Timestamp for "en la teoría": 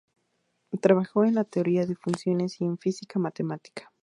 1.25-1.85